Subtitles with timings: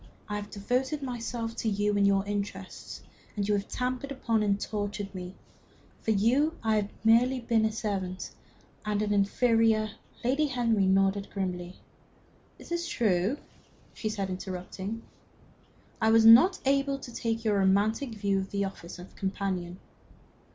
[0.27, 3.03] I have devoted myself to you and your interests,
[3.35, 5.35] and you have trampled upon and tortured me.
[6.01, 8.31] For you I have been merely a servant,
[8.83, 9.91] and an inferior"
[10.23, 11.75] Lady Henry nodded grimly.
[12.57, 13.37] "It is true,"
[13.93, 15.03] she said, interrupting,
[16.01, 19.77] "I was not able to take your romantic view of the office of companion."